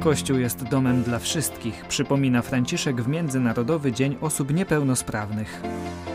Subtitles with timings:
[0.00, 5.62] Kościół jest domem dla wszystkich, przypomina Franciszek w Międzynarodowy Dzień Osób Niepełnosprawnych.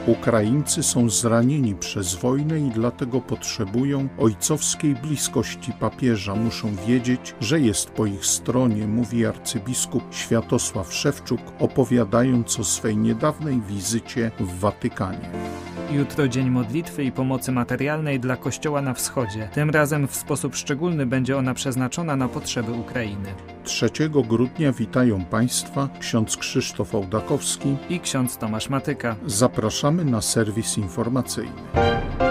[0.07, 6.35] Ukraińcy są zranieni przez wojnę i dlatego potrzebują ojcowskiej bliskości papieża.
[6.35, 13.61] Muszą wiedzieć, że jest po ich stronie, mówi arcybiskup Światosław Szewczuk, opowiadając o swej niedawnej
[13.61, 15.29] wizycie w Watykanie.
[15.91, 19.49] Jutro dzień modlitwy i pomocy materialnej dla Kościoła na Wschodzie.
[19.53, 23.33] Tym razem w sposób szczególny będzie ona przeznaczona na potrzeby Ukrainy.
[23.63, 29.15] 3 grudnia witają Państwa ksiądz Krzysztof Ołdakowski i ksiądz Tomasz Matyka.
[29.25, 32.24] Zapraszamy na serwis informacyjny.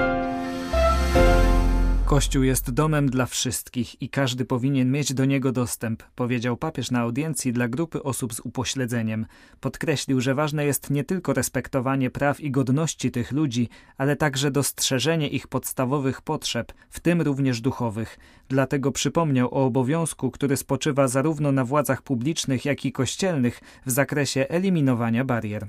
[2.07, 7.01] Kościół jest domem dla wszystkich i każdy powinien mieć do niego dostęp, powiedział papież na
[7.01, 9.27] audiencji dla grupy osób z upośledzeniem.
[9.61, 13.69] Podkreślił, że ważne jest nie tylko respektowanie praw i godności tych ludzi,
[13.99, 18.19] ale także dostrzeżenie ich podstawowych potrzeb, w tym również duchowych.
[18.55, 24.47] Dlatego przypomniał o obowiązku, który spoczywa zarówno na władzach publicznych, jak i kościelnych w zakresie
[24.49, 25.67] eliminowania barier.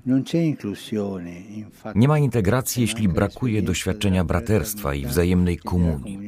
[1.95, 6.19] Nie ma integracji, jeśli brakuje doświadczenia braterstwa i wzajemnej komunii.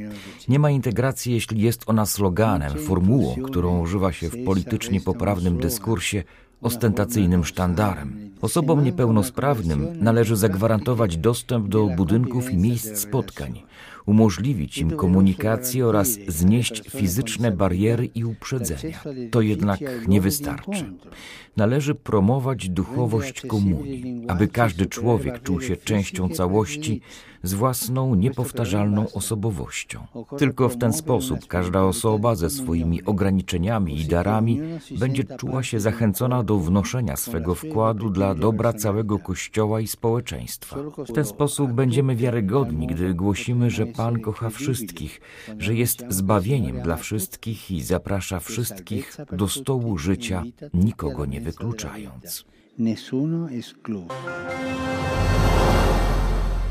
[0.47, 6.23] Nie ma integracji, jeśli jest ona sloganem, formułą, którą używa się w politycznie poprawnym dyskursie,
[6.61, 8.29] ostentacyjnym sztandarem.
[8.41, 13.61] Osobom niepełnosprawnym należy zagwarantować dostęp do budynków i miejsc spotkań,
[14.05, 18.99] umożliwić im komunikację oraz znieść fizyczne bariery i uprzedzenia.
[19.31, 20.93] To jednak nie wystarczy.
[21.57, 27.01] Należy promować duchowość komunii, aby każdy człowiek czuł się częścią całości
[27.43, 30.07] z własną niepowtarzalną osobowością.
[30.37, 34.61] Tylko w ten sposób każda osoba ze swoimi ograniczeniami i darami
[34.99, 40.77] będzie czuła się zachęcona do wnoszenia swego wkładu dla dobra całego Kościoła i społeczeństwa.
[41.09, 45.21] W ten sposób będziemy wiarygodni, gdy głosimy, że Pan kocha wszystkich,
[45.59, 50.43] że jest zbawieniem dla wszystkich i zaprasza wszystkich do stołu życia,
[50.73, 52.45] nikogo nie wykluczając.
[52.77, 53.47] Nessuno.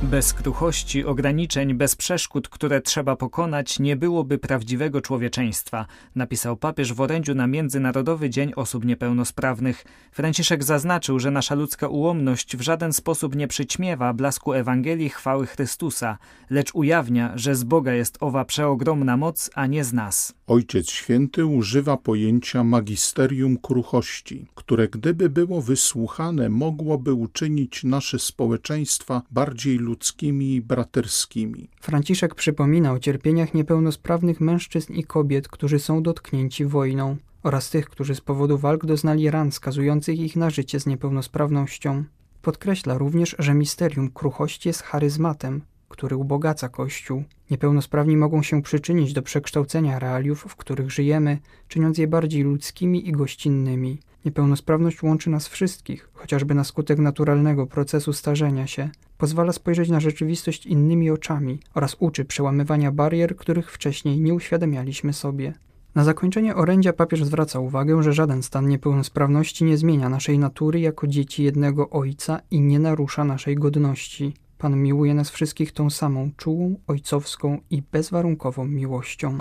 [0.03, 7.01] Bez kruchości, ograniczeń, bez przeszkód, które trzeba pokonać, nie byłoby prawdziwego człowieczeństwa, napisał papież w
[7.01, 9.85] orędziu na Międzynarodowy Dzień Osób Niepełnosprawnych.
[10.13, 16.19] Franciszek zaznaczył, że nasza ludzka ułomność w żaden sposób nie przyćmiewa blasku Ewangelii chwały Chrystusa,
[16.51, 20.35] lecz ujawnia, że z Boga jest owa przeogromna moc, a nie z nas.
[20.47, 29.86] Ojciec Święty używa pojęcia magisterium kruchości, które gdyby było wysłuchane, mogłoby uczynić nasze społeczeństwa bardziej
[29.87, 31.69] ludzkimi i braterskimi.
[31.81, 38.15] Franciszek przypomina o cierpieniach niepełnosprawnych mężczyzn i kobiet, którzy są dotknięci wojną, oraz tych, którzy
[38.15, 42.05] z powodu walk doznali ran skazujących ich na życie z niepełnosprawnością.
[42.43, 47.25] Podkreśla również, że misterium kruchości jest charyzmatem, który ubogaca Kościół.
[47.51, 53.13] Niepełnosprawni mogą się przyczynić do przekształcenia realiów, w których żyjemy, czyniąc je bardziej ludzkimi i
[53.13, 53.99] gościnnymi.
[54.27, 58.91] Niepełnosprawność łączy nas wszystkich, chociażby na skutek naturalnego procesu starzenia się.
[59.19, 65.55] Pozwala spojrzeć na rzeczywistość innymi oczami oraz uczy przełamywania barier, których wcześniej nie uświadamialiśmy sobie.
[65.95, 71.07] Na zakończenie orędzia papież zwraca uwagę, że żaden stan niepełnosprawności nie zmienia naszej natury jako
[71.07, 74.35] dzieci jednego ojca i nie narusza naszej godności.
[74.59, 79.39] Pan miłuje nas wszystkich tą samą czułą, ojcowską i bezwarunkową miłością.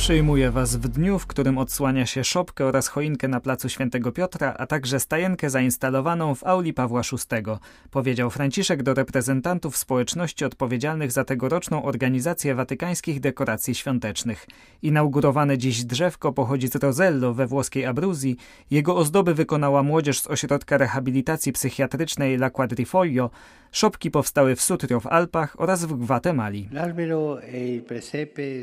[0.00, 4.54] Przyjmuję Was w dniu, w którym odsłania się szopkę oraz choinkę na placu Świętego Piotra,
[4.58, 7.42] a także stajenkę zainstalowaną w auli Pawła VI,
[7.90, 14.46] powiedział Franciszek do reprezentantów społeczności odpowiedzialnych za tegoroczną organizację watykańskich dekoracji świątecznych.
[14.82, 18.36] Inaugurowane dziś drzewko pochodzi z Rosello we włoskiej Abruzji.
[18.70, 23.30] Jego ozdoby wykonała młodzież z ośrodka rehabilitacji psychiatrycznej La Quadrifoglio.
[23.72, 26.68] Szopki powstały w Sutrio w Alpach oraz w Gwatemali.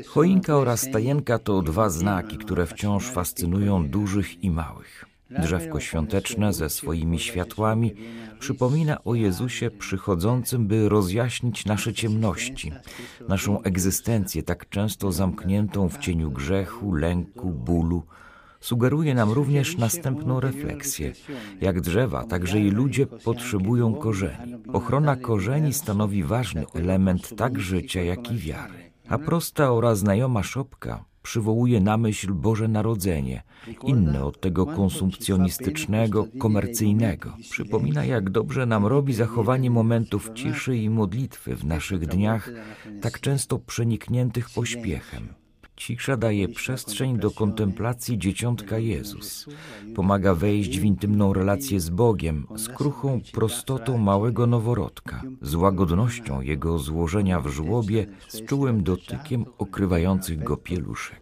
[0.06, 5.04] Choinka oraz stajenka to dwa znaki, które wciąż fascynują dużych i małych.
[5.30, 7.94] Drzewko świąteczne ze swoimi światłami
[8.38, 12.72] przypomina o Jezusie przychodzącym, by rozjaśnić nasze ciemności,
[13.28, 18.02] naszą egzystencję tak często zamkniętą w cieniu grzechu, lęku, bólu,
[18.60, 21.12] sugeruje nam również następną refleksję.
[21.60, 24.54] Jak drzewa, także i ludzie potrzebują korzeni.
[24.72, 28.92] Ochrona korzeni stanowi ważny element tak życia, jak i wiary.
[29.08, 33.42] A prosta oraz znajoma szopka przywołuje na myśl Boże Narodzenie,
[33.84, 37.36] inne od tego konsumpcjonistycznego, komercyjnego.
[37.50, 42.50] Przypomina, jak dobrze nam robi zachowanie momentów ciszy i modlitwy w naszych dniach,
[43.00, 45.28] tak często przenikniętych pośpiechem.
[45.78, 49.46] Cisza daje przestrzeń do kontemplacji dzieciątka Jezus.
[49.94, 56.78] Pomaga wejść w intymną relację z Bogiem, z kruchą prostotą małego noworodka, z łagodnością jego
[56.78, 61.20] złożenia w żłobie, z czułym dotykiem okrywających go pieluszek.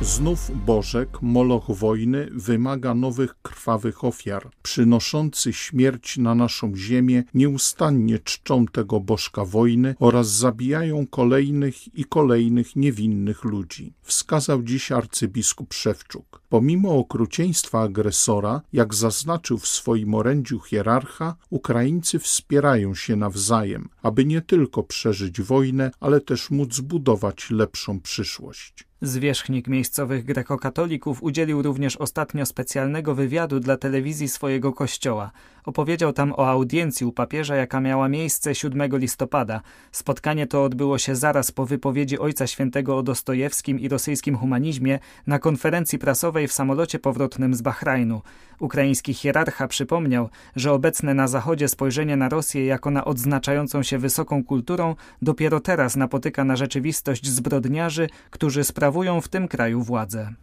[0.00, 4.50] Znów Bożek, moloch wojny, wymaga nowych krwawych ofiar.
[4.62, 12.76] Przynoszący śmierć na naszą ziemię nieustannie czczą tego Bożka wojny oraz zabijają kolejnych i kolejnych
[12.76, 13.94] niewinnych ludzi.
[14.02, 16.42] Wskazał dziś arcybiskup Szewczuk.
[16.48, 24.40] Pomimo okrucieństwa agresora, jak zaznaczył w swoim orędziu hierarcha, Ukraińcy wspierają się nawzajem, aby nie
[24.40, 28.91] tylko przeżyć wojnę, ale też móc budować lepszą przyszłość.
[29.04, 35.30] Zwierzchnik miejscowych grekokatolików udzielił również ostatnio specjalnego wywiadu dla telewizji swojego kościoła.
[35.64, 39.60] Opowiedział tam o audiencji u papieża, jaka miała miejsce 7 listopada.
[39.92, 45.38] Spotkanie to odbyło się zaraz po wypowiedzi Ojca Świętego o Dostojewskim i rosyjskim humanizmie na
[45.38, 48.22] konferencji prasowej w samolocie powrotnym z Bahrajnu.
[48.58, 54.44] Ukraiński hierarcha przypomniał, że obecne na Zachodzie spojrzenie na Rosję jako na odznaczającą się wysoką
[54.44, 58.91] kulturą dopiero teraz napotyka na rzeczywistość zbrodniarzy, którzy sprawują
[59.22, 60.34] w tym kraju władzę.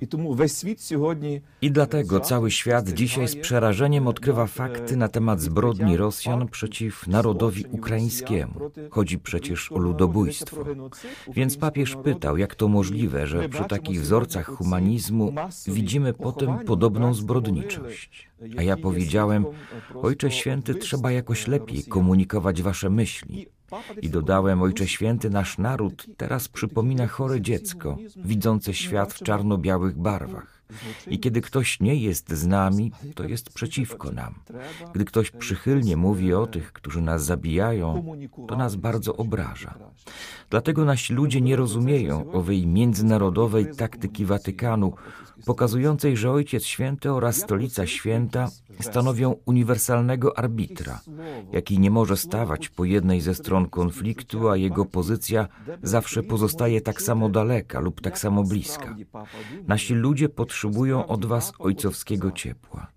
[1.62, 7.66] I dlatego cały świat dzisiaj z przerażeniem odkrywa fakty na temat zbrodni Rosjan przeciw narodowi
[7.72, 8.72] ukraińskiemu.
[8.92, 10.66] Chodzi przecież o ludobójstwo.
[11.28, 15.34] Więc papież pytał, jak to możliwe, że przy takich wzorcach humanizmu
[15.68, 18.30] widzimy potem podobną zbrodniczość.
[18.58, 19.46] A ja powiedziałem,
[19.96, 23.48] Ojcze Święty, trzeba jakoś lepiej komunikować wasze myśli.
[24.02, 30.60] I dodałem, Ojcze Święty, nasz naród teraz przypomina chore dziecko, widzące świat w czarno-białych barwach.
[31.08, 34.36] I kiedy ktoś nie jest z nami, to jest przeciwko nam.
[34.94, 38.18] Gdy ktoś przychylnie mówi o tych, którzy nas zabijają,
[38.48, 39.78] to nas bardzo obraża.
[40.50, 44.94] Dlatego nasi ludzie nie rozumieją owej międzynarodowej taktyki Watykanu,
[45.46, 48.50] pokazującej, że Ojciec Święty oraz Stolica Święta
[48.82, 51.02] stanowią uniwersalnego arbitra,
[51.52, 55.48] jaki nie może stawać po jednej ze stron konfliktu, a jego pozycja
[55.84, 58.96] zawsze pozostaje tak samo daleka lub tak samo bliska.
[59.68, 62.88] Nasi ludzie potrzebują od Was ojcowskiego ciepła.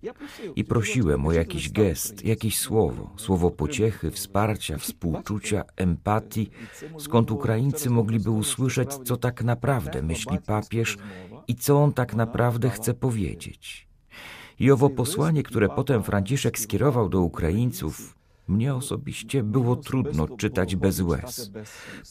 [0.57, 6.51] I prosiłem o jakiś gest, jakieś słowo, słowo pociechy, wsparcia, współczucia, empatii,
[6.99, 10.99] skąd Ukraińcy mogliby usłyszeć, co tak naprawdę myśli papież
[11.49, 13.89] i co on tak naprawdę chce powiedzieć.
[14.59, 18.15] I owo posłanie, które potem Franciszek skierował do Ukraińców,
[18.49, 21.53] mnie osobiście było trudno czytać bez łez,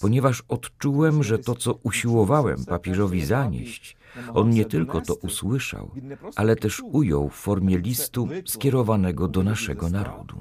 [0.01, 3.97] ponieważ odczułem, że to, co usiłowałem papieżowi zanieść,
[4.33, 5.91] on nie tylko to usłyszał,
[6.35, 10.35] ale też ujął w formie listu skierowanego do naszego narodu.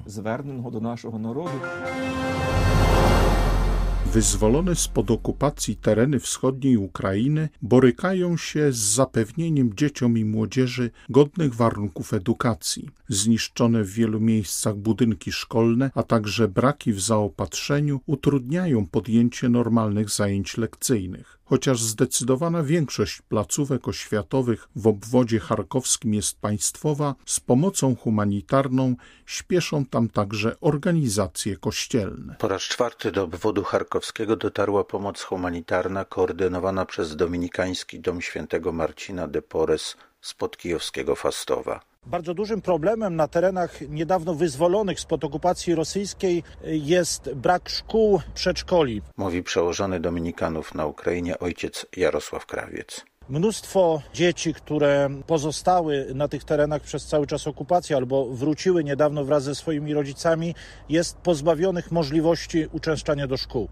[4.13, 12.13] Wyzwolone spod okupacji tereny wschodniej Ukrainy borykają się z zapewnieniem dzieciom i młodzieży godnych warunków
[12.13, 12.89] edukacji.
[13.07, 20.57] Zniszczone w wielu miejscach budynki szkolne, a także braki w zaopatrzeniu utrudniają podjęcie normalnych zajęć
[20.57, 21.40] lekcyjnych.
[21.51, 28.95] Chociaż zdecydowana większość placówek oświatowych w obwodzie charkowskim jest państwowa, z pomocą humanitarną
[29.25, 32.35] śpieszą tam także organizacje kościelne.
[32.39, 39.27] Po raz czwarty do obwodu charkowskiego dotarła pomoc humanitarna koordynowana przez Dominikański Dom Świętego Marcina
[39.27, 41.90] de Porres spod kijowskiego Fastowa.
[42.05, 49.01] Bardzo dużym problemem na terenach niedawno wyzwolonych spod okupacji rosyjskiej jest brak szkół, przedszkoli.
[49.17, 53.05] Mówi przełożony Dominikanów na Ukrainie ojciec Jarosław Krawiec.
[53.31, 59.43] Mnóstwo dzieci, które pozostały na tych terenach przez cały czas okupacji albo wróciły niedawno wraz
[59.43, 60.55] ze swoimi rodzicami,
[60.89, 63.67] jest pozbawionych możliwości uczęszczania do szkół.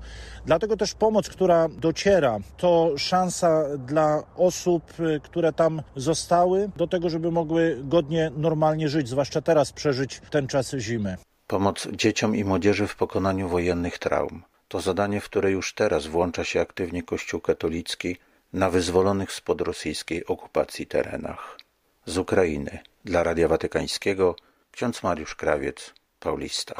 [0.45, 7.31] Dlatego też pomoc, która dociera, to szansa dla osób, które tam zostały, do tego, żeby
[7.31, 11.17] mogły godnie, normalnie żyć, zwłaszcza teraz przeżyć ten czas zimy.
[11.47, 14.43] Pomoc dzieciom i młodzieży w pokonaniu wojennych traum.
[14.67, 18.17] To zadanie, w które już teraz włącza się aktywnie Kościół katolicki
[18.53, 21.57] na wyzwolonych spod rosyjskiej okupacji terenach.
[22.05, 24.35] Z Ukrainy dla Radia Watykańskiego
[24.71, 26.75] ksiądz Mariusz Krawiec, Paulista.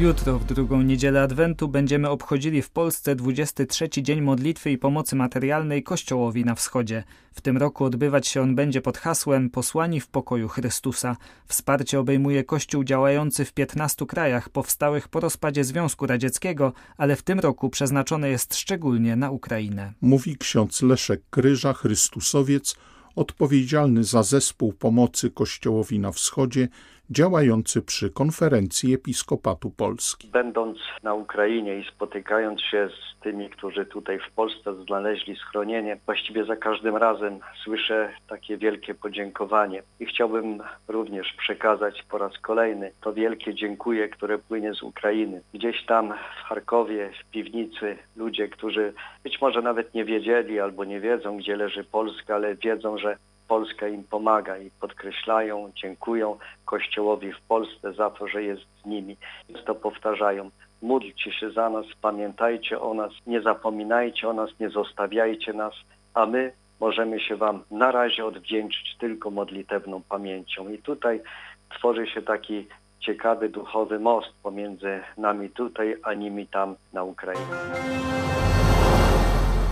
[0.00, 5.82] Jutro, w drugą niedzielę Adwentu, będziemy obchodzili w Polsce 23 Dzień Modlitwy i Pomocy Materialnej
[5.82, 7.04] Kościołowi na Wschodzie.
[7.32, 11.16] W tym roku odbywać się on będzie pod hasłem Posłani w pokoju Chrystusa.
[11.46, 17.40] Wsparcie obejmuje Kościół działający w 15 krajach powstałych po rozpadzie Związku Radzieckiego, ale w tym
[17.40, 19.92] roku przeznaczone jest szczególnie na Ukrainę.
[20.00, 22.76] Mówi ksiądz Leszek Kryża, Chrystusowiec,
[23.14, 26.68] odpowiedzialny za zespół pomocy Kościołowi na Wschodzie
[27.10, 30.28] działający przy konferencji Episkopatu Polski.
[30.28, 36.44] Będąc na Ukrainie i spotykając się z tymi, którzy tutaj w Polsce znaleźli schronienie, właściwie
[36.44, 39.82] za każdym razem słyszę takie wielkie podziękowanie.
[40.00, 45.42] I chciałbym również przekazać po raz kolejny to wielkie dziękuję, które płynie z Ukrainy.
[45.54, 48.92] Gdzieś tam w Charkowie, w piwnicy ludzie, którzy
[49.24, 53.16] być może nawet nie wiedzieli albo nie wiedzą, gdzie leży Polska, ale wiedzą, że
[53.48, 59.16] Polska im pomaga i podkreślają, dziękują Kościołowi w Polsce za to, że jest z nimi.
[59.66, 60.50] To powtarzają.
[60.82, 65.74] Módlcie się za nas, pamiętajcie o nas, nie zapominajcie o nas, nie zostawiajcie nas,
[66.14, 70.68] a my możemy się Wam na razie odwdzięczyć tylko modlitewną pamięcią.
[70.68, 71.20] I tutaj
[71.78, 72.66] tworzy się taki
[73.00, 77.46] ciekawy duchowy most pomiędzy nami tutaj, a nimi tam na Ukrainie.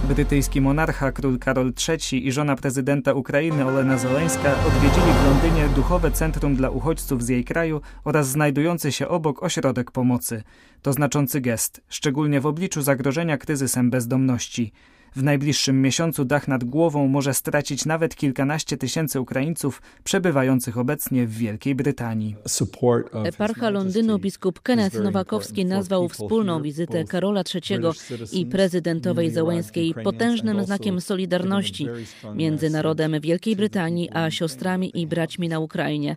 [0.09, 6.11] Brytyjski monarcha król Karol III i żona prezydenta Ukrainy Olena Zoleńska odwiedzili w Londynie duchowe
[6.11, 10.43] centrum dla uchodźców z jej kraju oraz znajdujący się obok ośrodek pomocy.
[10.83, 14.73] To znaczący gest, szczególnie w obliczu zagrożenia kryzysem bezdomności.
[15.17, 21.33] W najbliższym miesiącu dach nad głową może stracić nawet kilkanaście tysięcy Ukraińców przebywających obecnie w
[21.33, 22.37] Wielkiej Brytanii.
[23.25, 27.81] Eparcha Londynu biskup Kenneth Nowakowski nazwał wspólną wizytę Karola III
[28.33, 31.87] i prezydentowej Zełęskiej potężnym znakiem solidarności
[32.35, 36.17] między narodem Wielkiej Brytanii a siostrami i braćmi na Ukrainie.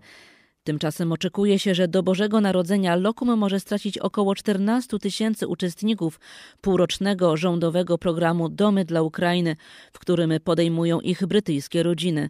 [0.68, 6.20] Tymczasem oczekuje się, że do Bożego Narodzenia Lokum może stracić około 14 tysięcy uczestników
[6.62, 9.56] półrocznego rządowego programu Domy dla Ukrainy,
[9.94, 12.30] w którym podejmują ich brytyjskie rodziny.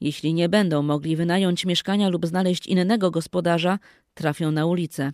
[0.00, 3.78] Jeśli nie będą mogli wynająć mieszkania lub znaleźć innego gospodarza,
[4.14, 5.12] trafią na ulicę.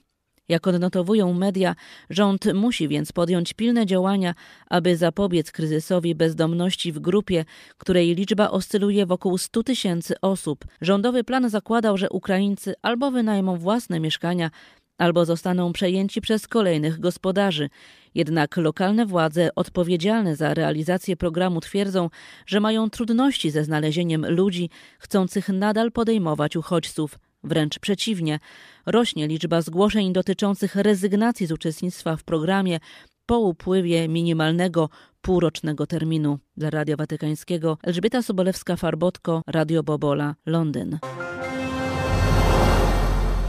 [0.49, 1.75] Jak odnotowują media,
[2.11, 4.35] rząd musi więc podjąć pilne działania,
[4.71, 7.45] aby zapobiec kryzysowi bezdomności w grupie,
[7.79, 10.65] której liczba oscyluje wokół 100 tysięcy osób.
[10.81, 14.51] Rządowy plan zakładał, że Ukraińcy albo wynajmą własne mieszkania,
[14.99, 17.71] albo zostaną przejęci przez kolejnych gospodarzy.
[18.15, 22.11] Jednak lokalne władze odpowiedzialne za realizację programu twierdzą,
[22.47, 27.19] że mają trudności ze znalezieniem ludzi chcących nadal podejmować uchodźców.
[27.49, 28.39] Wręcz przeciwnie,
[28.87, 32.81] rośnie liczba zgłoszeń dotyczących rezygnacji z uczestnictwa w programie
[33.27, 34.89] po upływie minimalnego
[35.23, 36.39] półrocznego terminu.
[36.57, 40.99] Dla Radia Watykańskiego Elżbieta Sobolewska-Farbotko, Radio Bobola, Londyn.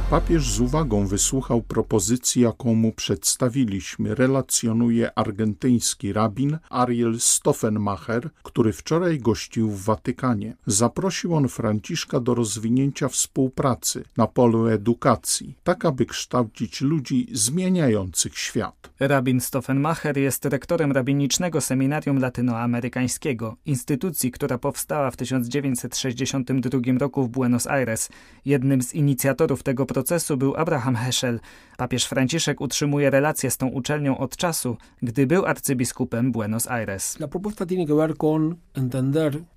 [0.09, 9.19] Papież z uwagą wysłuchał propozycji, jaką mu przedstawiliśmy, relacjonuje argentyński rabin Ariel Stoffenmacher, który wczoraj
[9.19, 10.55] gościł w Watykanie.
[10.65, 18.89] Zaprosił on Franciszka do rozwinięcia współpracy na polu edukacji, tak aby kształcić ludzi zmieniających świat.
[18.99, 27.67] Rabin Stoffenmacher jest rektorem rabinicznego seminarium latynoamerykańskiego, instytucji, która powstała w 1962 roku w Buenos
[27.67, 28.09] Aires.
[28.45, 31.39] Jednym z inicjatorów tego procesu procesu był Abraham Heschel.
[31.77, 37.17] Papież Franciszek utrzymuje relacje z tą uczelnią od czasu, gdy był arcybiskupem Buenos Aires.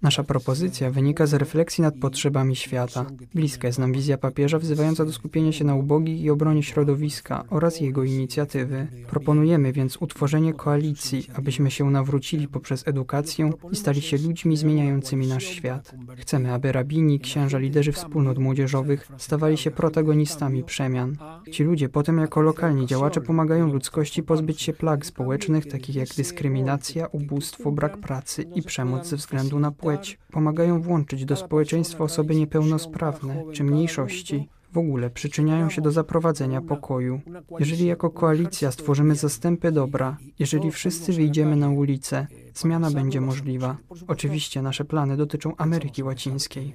[0.03, 3.07] Nasza propozycja wynika z refleksji nad potrzebami świata.
[3.35, 7.81] Bliska jest nam wizja papieża wzywająca do skupienia się na ubogich i obronie środowiska oraz
[7.81, 8.87] jego inicjatywy.
[9.11, 15.45] Proponujemy więc utworzenie koalicji, abyśmy się nawrócili poprzez edukację i stali się ludźmi zmieniającymi nasz
[15.45, 15.95] świat.
[16.17, 20.32] Chcemy, aby rabini, księża, liderzy wspólnot młodzieżowych stawali się protagonistami
[20.65, 21.17] przemian.
[21.53, 27.07] Ci ludzie potem jako lokalni działacze pomagają ludzkości pozbyć się plag społecznych, takich jak dyskryminacja,
[27.07, 30.19] ubóstwo, brak pracy i przemoc ze względu na płeć.
[30.31, 37.21] Pomagają włączyć do społeczeństwa osoby niepełnosprawne czy mniejszości w ogóle przyczyniają się do zaprowadzenia pokoju.
[37.59, 43.77] Jeżeli jako koalicja stworzymy zastępy dobra, jeżeli wszyscy wyjdziemy na ulicę, zmiana będzie możliwa.
[44.09, 46.75] Oczywiście nasze plany dotyczą Ameryki Łacińskiej.